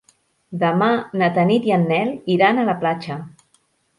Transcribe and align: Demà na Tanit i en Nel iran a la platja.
Demà 0.61 0.87
na 1.21 1.27
Tanit 1.35 1.69
i 1.69 1.75
en 1.77 1.85
Nel 1.93 2.11
iran 2.37 2.61
a 2.61 2.65
la 2.73 2.77
platja. 2.83 3.21